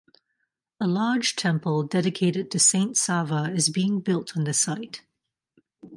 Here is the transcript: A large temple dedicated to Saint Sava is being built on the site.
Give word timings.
A 0.79 0.87
large 0.87 1.35
temple 1.35 1.83
dedicated 1.83 2.49
to 2.49 2.57
Saint 2.59 2.97
Sava 2.97 3.53
is 3.53 3.69
being 3.69 3.99
built 3.99 4.35
on 4.35 4.45
the 4.45 4.51
site. 4.55 5.03